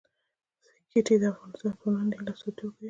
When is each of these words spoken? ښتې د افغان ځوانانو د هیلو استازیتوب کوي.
ښتې 0.91 1.15
د 1.21 1.23
افغان 1.31 1.49
ځوانانو 1.57 2.11
د 2.11 2.13
هیلو 2.19 2.31
استازیتوب 2.35 2.71
کوي. 2.73 2.77